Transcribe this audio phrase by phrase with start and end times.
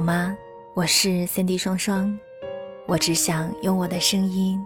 [0.00, 0.34] 好吗？
[0.72, 2.18] 我是 Cindy 双双，
[2.86, 4.58] 我只想用我的声音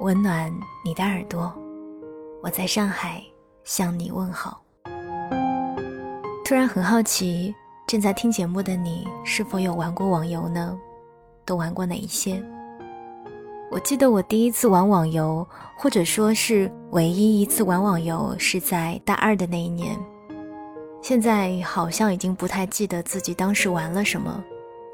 [0.00, 0.52] 温暖
[0.84, 1.56] 你的耳朵。
[2.42, 3.22] 我在上海
[3.62, 4.60] 向你问好。
[6.44, 7.54] 突然很好奇，
[7.86, 10.76] 正在听节目的你是否有玩过网游呢？
[11.44, 12.42] 都玩过哪一些？
[13.70, 19.96] 我记得我第一次玩网游，或者说是唯一一次玩网游，是在大二的那一年。
[21.00, 24.42] 现在好像已经不太记得自己当时玩了什么。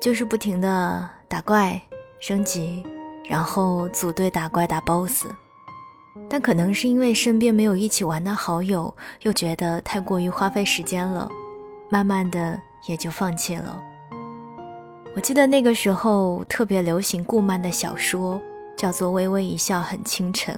[0.01, 1.81] 就是不停的打怪、
[2.21, 2.85] 升级，
[3.29, 5.27] 然后组队打怪打 BOSS，
[6.29, 11.29] 但可能是因为身边没有一起玩的好友，又觉得太过于花费时间了，
[11.91, 13.83] 慢慢的也就放弃了。
[15.15, 18.41] 我记得那个时候特别流行顾漫的小说，
[18.77, 20.55] 叫做《微微一笑很倾城》，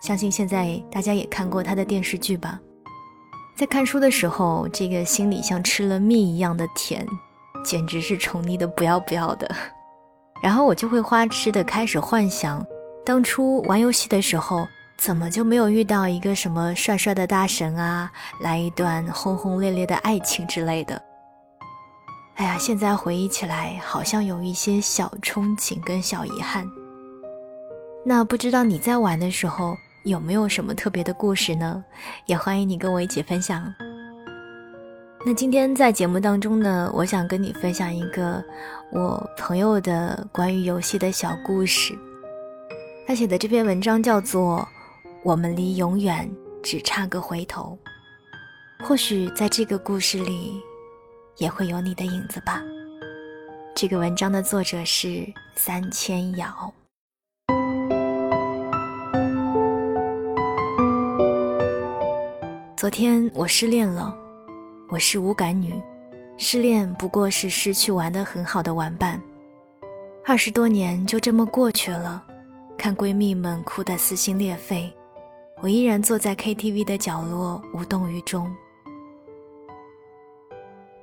[0.00, 2.58] 相信现在大家也看过他的电视剧吧。
[3.56, 7.06] 在看书的时候，这个心里像吃了蜜一样的甜。
[7.66, 9.52] 简直是宠溺的不要不要的，
[10.40, 12.64] 然后我就会花痴的开始幻想，
[13.04, 14.64] 当初玩游戏的时候，
[14.96, 18.08] 怎么就没有遇到一个什么帅帅的大神啊，
[18.40, 21.02] 来一段轰轰烈烈的爱情之类的。
[22.36, 26.64] 哎呀，现在回忆起来，好像有一些小憧憬跟小遗憾。
[28.04, 31.84] 那不知道你在玩的时候有没有什么特别的故事呢？
[32.26, 33.74] 也欢迎你跟我一起分享。
[35.28, 38.40] 那今天在节目当中呢，我想跟你分享一个
[38.92, 41.98] 我朋友的关于游戏的小故事。
[43.08, 44.60] 他写的这篇文章叫做
[45.24, 46.30] 《我们离永远
[46.62, 47.76] 只差个回头》，
[48.86, 50.62] 或许在这个故事里
[51.38, 52.62] 也会有你的影子吧。
[53.74, 56.72] 这个文章的作者是三千瑶。
[62.76, 64.25] 昨天我失恋了。
[64.88, 65.74] 我是无感女，
[66.36, 69.20] 失恋不过是失去玩得很好的玩伴。
[70.24, 72.24] 二十多年就这么过去了，
[72.78, 74.88] 看闺蜜们哭得撕心裂肺，
[75.60, 78.48] 我依然坐在 KTV 的角落无动于衷。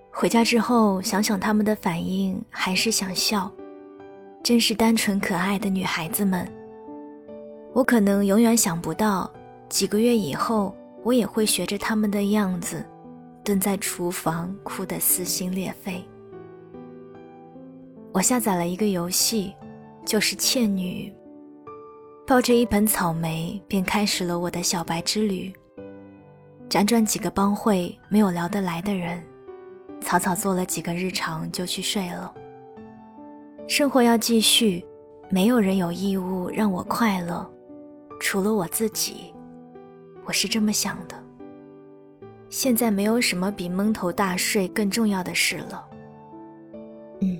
[0.09, 3.51] 回家之后想想他们的反应，还是想笑，
[4.41, 6.49] 真是单纯可爱的女孩子们。
[7.73, 9.29] 我可能永远想不到，
[9.67, 10.73] 几个月以后
[11.03, 12.81] 我也会学着他们的样子。
[13.43, 16.03] 蹲在厨房哭得撕心裂肺。
[18.13, 19.53] 我下载了一个游戏，
[20.05, 21.11] 就是《倩女》。
[22.25, 25.51] 抱着一盆草莓，便开始了我的小白之旅。
[26.69, 29.21] 辗转几个帮会，没有聊得来的人，
[29.99, 32.33] 草草做了几个日常就去睡了。
[33.67, 34.85] 生活要继续，
[35.29, 37.45] 没有人有义务让我快乐，
[38.19, 39.33] 除了我自己。
[40.23, 41.22] 我是这么想的。
[42.53, 45.84] 现在没有什么比蒙头大睡更重要的事了。
[47.19, 47.40] 嗯，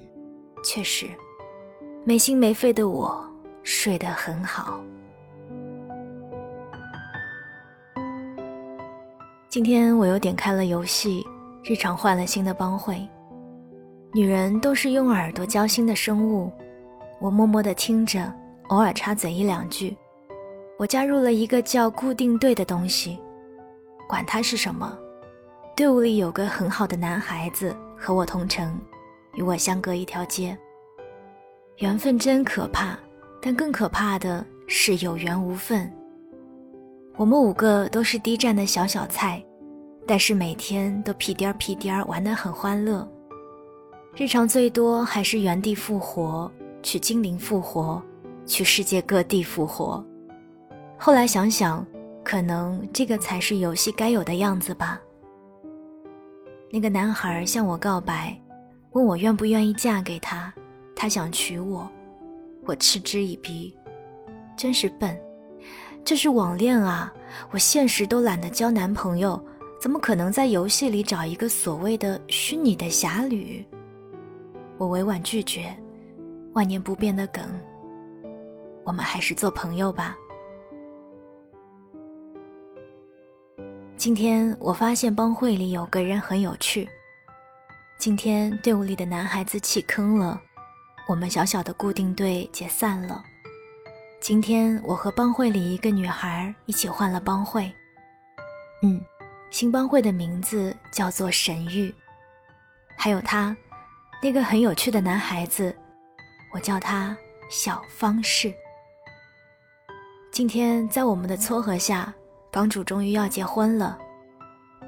[0.64, 1.06] 确实，
[2.04, 3.24] 没心没肺的我
[3.62, 4.84] 睡得很好。
[9.48, 11.24] 今天我又点开了游戏，
[11.64, 13.08] 日常换了新的帮会。
[14.16, 16.52] 女人都是用耳朵交心的生物，
[17.22, 18.34] 我默默的听着，
[18.70, 19.96] 偶尔插嘴一两句。
[20.80, 23.20] 我加入了一个叫固定队的东西，
[24.10, 24.98] 管它是什么。
[25.76, 28.80] 队伍里有个很好的男孩子和我同城，
[29.34, 30.56] 与我相隔一条街。
[31.78, 32.96] 缘分真可怕，
[33.42, 35.92] 但更可怕的是有缘无分。
[37.16, 39.44] 我们五个都是低站的小小菜，
[40.06, 43.08] 但是每天都屁颠儿屁颠儿玩得很欢乐。
[44.16, 46.52] 日常最多还是原地复活，
[46.84, 48.00] 去精灵复活，
[48.46, 50.06] 去世界各地复活。
[51.00, 51.84] 后来想想，
[52.24, 55.02] 可能这个才是游戏该有的样子吧。
[56.74, 58.36] 那个男孩向我告白，
[58.94, 60.52] 问我愿不愿意嫁给他，
[60.96, 61.88] 他想娶我，
[62.66, 63.78] 我嗤之以鼻，
[64.58, 65.16] 真是笨，
[66.04, 67.14] 这是网恋啊！
[67.52, 69.40] 我现实都懒得交男朋友，
[69.80, 73.64] 怎么可能在游戏里找一个所谓的虚拟的侠侣？
[74.80, 75.72] 我委婉拒绝，
[76.54, 77.44] 万年不变的梗，
[78.84, 80.18] 我们还是做朋友吧。
[84.04, 86.90] 今天我发现帮会里有个人很有趣。
[87.98, 90.42] 今天队伍里的男孩子弃坑了，
[91.08, 93.24] 我们小小的固定队解散了。
[94.20, 97.74] 今天我和帮会里一个女孩一起换了帮会。
[98.82, 99.00] 嗯，
[99.50, 101.96] 新帮会的名字叫做神域。
[102.98, 103.56] 还有他，
[104.22, 105.74] 那个很有趣的男孩子，
[106.54, 107.16] 我叫他
[107.50, 108.54] 小方士。
[110.30, 112.14] 今天在我们的撮合下。
[112.54, 113.98] 帮主终于要结婚了，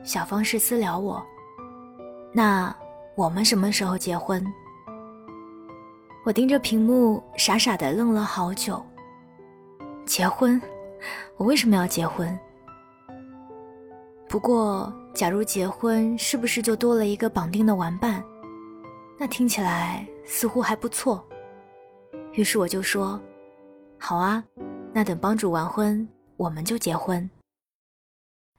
[0.03, 1.25] 小方是私聊我。
[2.31, 2.73] 那
[3.15, 4.45] 我们什么时候结婚？
[6.23, 8.85] 我盯着屏幕，傻傻的愣了好久。
[10.05, 10.61] 结婚？
[11.37, 12.37] 我为什么要结婚？
[14.29, 18.23] 不过，假如结婚，是不是就多了一个绑定的玩伴？
[19.17, 21.25] 那听起来似乎还不错。
[22.33, 23.19] 于是我就说
[23.97, 24.43] ：“好啊，
[24.93, 26.07] 那等帮主完婚，
[26.37, 27.27] 我们就结婚。”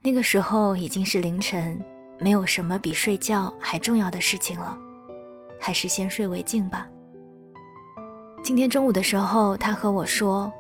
[0.07, 1.85] 那个时候已经是凌晨，
[2.21, 4.79] 没有什么比睡觉还重要的事情了，
[5.61, 6.87] 还是先睡为敬吧。
[8.41, 10.53] 今天中午的时候，他和我说：“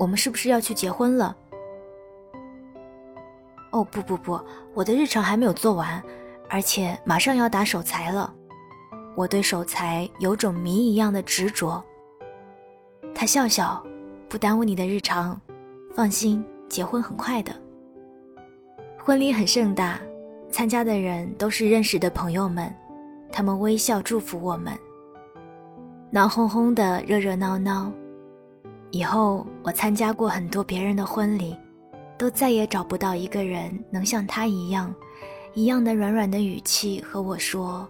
[0.00, 1.36] 我们是不是要去结婚了？”
[3.70, 4.40] 哦不不不，
[4.74, 6.02] 我的日常还没有做完，
[6.50, 8.34] 而且马上要打手财了。
[9.14, 11.80] 我对手财有种谜一样的执着。
[13.14, 13.80] 他笑笑，
[14.28, 15.40] 不耽误你的日常，
[15.94, 17.54] 放心，结婚很快的。
[19.06, 20.00] 婚礼很盛大，
[20.50, 22.74] 参加的人都是认识的朋友们，
[23.30, 24.76] 他们微笑祝福我们。
[26.10, 27.92] 闹哄哄的，热热闹闹。
[28.90, 31.56] 以后我参加过很多别人的婚礼，
[32.18, 34.92] 都再也找不到一个人能像他一样，
[35.54, 37.88] 一样的软软的语气和我说：“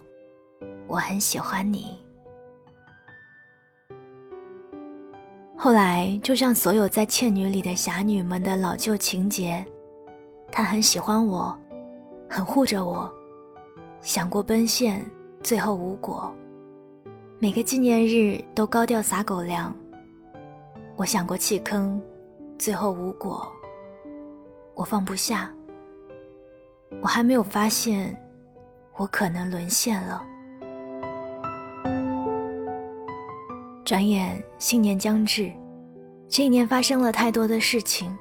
[0.85, 1.97] 我很喜欢你。”
[5.57, 9.65] 后来，就像所有在《倩女》里的侠女们的老旧情节。
[10.51, 11.57] 他很喜欢我，
[12.29, 13.11] 很护着我，
[14.01, 15.05] 想过奔现，
[15.43, 16.33] 最后无果。
[17.39, 19.75] 每个纪念日都高调撒狗粮。
[20.95, 22.01] 我想过弃坑，
[22.57, 23.47] 最后无果。
[24.73, 25.51] 我放不下。
[27.01, 28.17] 我还没有发现，
[28.95, 30.23] 我可能沦陷了。
[33.85, 35.51] 转眼新年将至，
[36.27, 38.17] 这一年发生了太多的事情。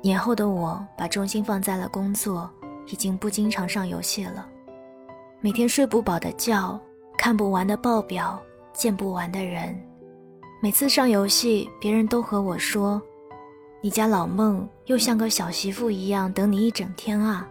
[0.00, 2.48] 年后的我把重心放在了工作，
[2.86, 4.48] 已经不经常上游戏了。
[5.40, 6.80] 每天睡不饱的觉，
[7.16, 8.40] 看不完的报表，
[8.72, 9.76] 见不完的人。
[10.60, 13.00] 每次上游戏，别人都和我说
[13.80, 17.48] ：“你家老孟又像个小媳妇一样等你一整天啊。”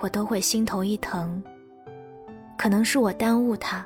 [0.00, 1.42] 我都会心头一疼。
[2.56, 3.84] 可能是我耽误他，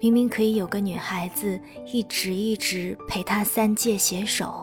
[0.00, 4.61] 明明可以有个女孩子一直一直陪他三界携手。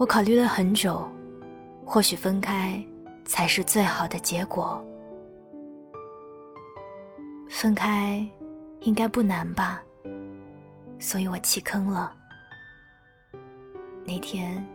[0.00, 1.06] 我考虑了很久，
[1.84, 2.82] 或许分开
[3.26, 4.82] 才是最好的结果。
[7.50, 8.26] 分开
[8.80, 9.82] 应该不难吧，
[10.98, 12.10] 所以我弃坑了。
[14.02, 14.66] 那天，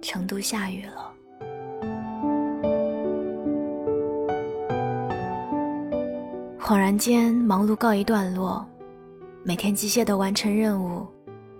[0.00, 1.12] 成都下雨了。
[6.56, 8.64] 恍然间，忙碌告一段落，
[9.42, 11.04] 每天机械的完成任务，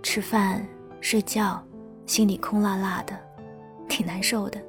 [0.01, 0.65] 吃饭，
[1.01, 1.61] 睡觉。
[2.09, 3.15] 心里空落落的，
[3.87, 4.59] 挺难受的。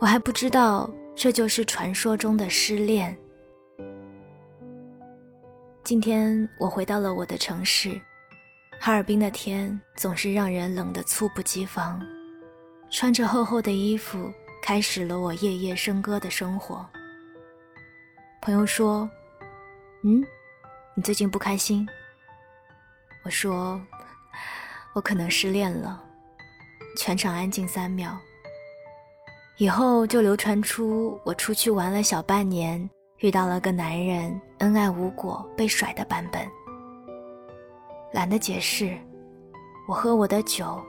[0.00, 3.16] 我还不知道这就是传说中的失恋。
[5.84, 8.00] 今天我回到了我的城市，
[8.80, 12.04] 哈尔滨的天总是让人冷得猝不及防。
[12.90, 14.28] 穿着厚厚的衣服，
[14.60, 16.84] 开始了我夜夜笙歌的生活。
[18.42, 19.08] 朋友说
[20.02, 20.20] ：“嗯，
[20.96, 21.88] 你最近不开心？”
[23.24, 23.80] 我说
[24.94, 26.02] ：“我可能失恋了。”
[26.96, 28.16] 全场安静三秒，
[29.58, 32.88] 以后就流传出我出去玩了小半年，
[33.18, 36.46] 遇到了个男人，恩爱无果，被甩的版本。
[38.12, 38.96] 懒得解释，
[39.88, 40.80] 我喝我的酒，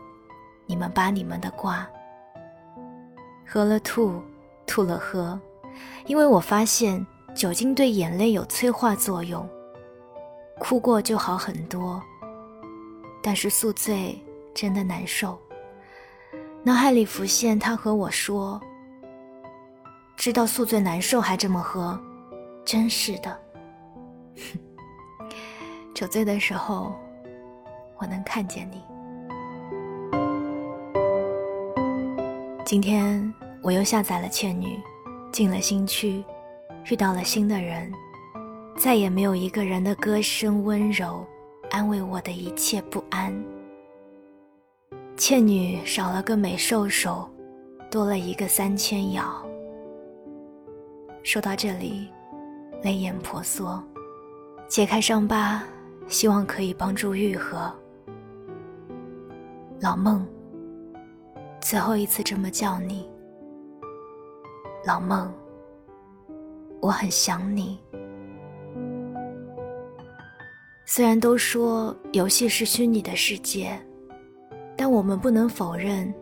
[0.67, 1.87] 你们扒你们的瓜。
[3.47, 4.21] 喝了吐，
[4.67, 5.39] 吐了喝，
[6.05, 7.03] 因为我发现
[7.35, 9.47] 酒精对眼泪有催化作用，
[10.59, 12.01] 哭过就好很多。
[13.23, 15.35] 但是宿醉真的难受。
[16.65, 18.59] 脑海里浮现他和我说
[20.17, 21.95] ：“知道宿醉难受还这么喝，
[22.65, 23.39] 真是的。
[25.93, 26.95] ”酒醉的时候，
[27.99, 28.81] 我能看见你。
[32.65, 33.31] 今天
[33.61, 34.65] 我又下载了《倩女》，
[35.31, 36.25] 进了新区，
[36.89, 37.93] 遇到了新的人，
[38.75, 41.23] 再也没有一个人的歌声温柔，
[41.69, 43.31] 安慰我的一切不安。
[45.17, 47.27] 倩女少了个美兽首，
[47.89, 49.23] 多了一个三千咬。
[51.23, 52.09] 说到这里，
[52.83, 53.81] 泪眼婆娑，
[54.67, 55.63] 揭开伤疤，
[56.07, 57.73] 希望可以帮助愈合。
[59.79, 60.27] 老孟，
[61.61, 63.09] 最后一次这么叫你，
[64.85, 65.33] 老孟，
[66.81, 67.79] 我很想你。
[70.85, 73.79] 虽然都说游戏是虚拟的世界。
[74.77, 76.13] 但我们不能否认，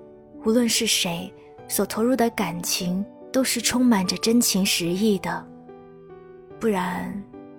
[0.46, 1.34] 无论是谁
[1.68, 5.46] 所投入的感情，都是充满着真情实意的。
[6.60, 7.12] 不然，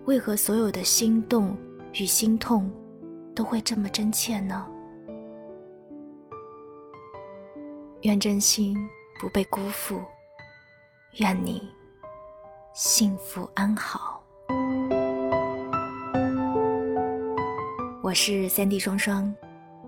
[0.04, 1.56] 为何所有的心动
[1.94, 2.70] 与心痛
[3.34, 4.66] 都会这么真切呢？
[8.02, 8.76] 愿真心
[9.18, 10.00] 不被辜负，
[11.18, 11.68] 愿你
[12.72, 14.22] 幸福安好。
[18.02, 19.34] 我是三 D 双双。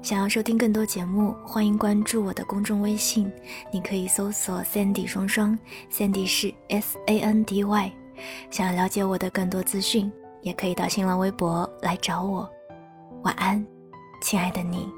[0.07, 3.29] 想要收听更多节目，欢迎关注我的公众微信，
[3.73, 5.59] 你可以搜索 “Sandy 双双
[5.91, 7.93] ”，Sandy 是 S A N D Y。
[8.49, 10.09] 想要了解我的更多资讯，
[10.43, 12.49] 也可以到新浪微博来找我。
[13.25, 13.67] 晚安，
[14.23, 14.89] 亲爱的你。